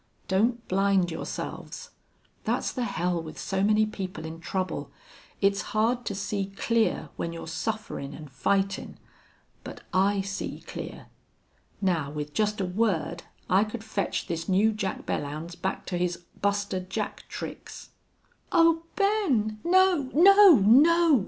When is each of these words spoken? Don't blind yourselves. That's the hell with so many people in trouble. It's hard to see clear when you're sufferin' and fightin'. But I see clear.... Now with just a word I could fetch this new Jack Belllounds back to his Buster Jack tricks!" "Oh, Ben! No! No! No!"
Don't 0.27 0.67
blind 0.67 1.11
yourselves. 1.11 1.91
That's 2.43 2.71
the 2.71 2.85
hell 2.85 3.21
with 3.21 3.37
so 3.37 3.63
many 3.63 3.85
people 3.85 4.25
in 4.25 4.39
trouble. 4.39 4.89
It's 5.41 5.61
hard 5.77 6.05
to 6.05 6.15
see 6.15 6.47
clear 6.55 7.09
when 7.17 7.31
you're 7.31 7.45
sufferin' 7.47 8.15
and 8.15 8.27
fightin'. 8.31 8.97
But 9.63 9.81
I 9.93 10.21
see 10.21 10.61
clear.... 10.65 11.05
Now 11.81 12.09
with 12.09 12.33
just 12.33 12.59
a 12.59 12.65
word 12.65 13.21
I 13.47 13.63
could 13.63 13.83
fetch 13.83 14.25
this 14.25 14.49
new 14.49 14.71
Jack 14.71 15.05
Belllounds 15.05 15.53
back 15.55 15.85
to 15.85 15.97
his 15.99 16.17
Buster 16.41 16.79
Jack 16.79 17.25
tricks!" 17.29 17.91
"Oh, 18.51 18.81
Ben! 18.95 19.59
No! 19.63 20.09
No! 20.15 20.55
No!" 20.65 21.19